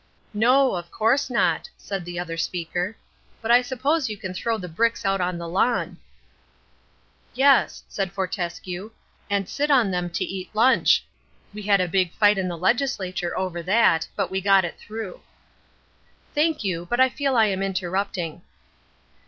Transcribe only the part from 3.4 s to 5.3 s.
I suppose you can throw the bricks out